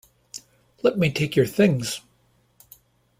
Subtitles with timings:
[0.81, 2.01] Let me take your things.